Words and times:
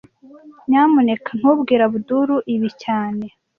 Nyamuneka 0.69 1.29
ntubwire 1.39 1.83
Abdul 1.89 2.29
ibi 2.53 2.69
cyane 2.83 3.25